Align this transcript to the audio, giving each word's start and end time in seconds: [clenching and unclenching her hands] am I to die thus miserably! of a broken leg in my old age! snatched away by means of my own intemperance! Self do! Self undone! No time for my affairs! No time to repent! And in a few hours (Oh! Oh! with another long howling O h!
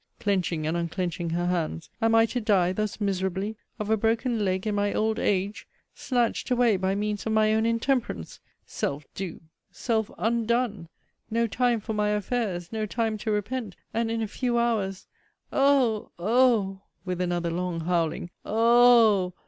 [clenching 0.19 0.65
and 0.65 0.75
unclenching 0.75 1.29
her 1.29 1.45
hands] 1.45 1.91
am 2.01 2.15
I 2.15 2.25
to 2.25 2.41
die 2.41 2.71
thus 2.73 2.99
miserably! 2.99 3.55
of 3.77 3.91
a 3.91 3.97
broken 3.97 4.43
leg 4.43 4.65
in 4.65 4.73
my 4.73 4.91
old 4.95 5.19
age! 5.19 5.67
snatched 5.93 6.49
away 6.49 6.75
by 6.75 6.95
means 6.95 7.27
of 7.27 7.33
my 7.33 7.53
own 7.53 7.67
intemperance! 7.67 8.39
Self 8.65 9.05
do! 9.13 9.41
Self 9.69 10.09
undone! 10.17 10.89
No 11.29 11.45
time 11.45 11.79
for 11.79 11.93
my 11.93 12.09
affairs! 12.09 12.71
No 12.71 12.87
time 12.87 13.19
to 13.19 13.29
repent! 13.31 13.75
And 13.93 14.09
in 14.09 14.23
a 14.23 14.27
few 14.27 14.57
hours 14.57 15.05
(Oh! 15.53 16.09
Oh! 16.17 16.81
with 17.05 17.21
another 17.21 17.51
long 17.51 17.81
howling 17.81 18.31
O 18.43 19.27
h! 19.27 19.33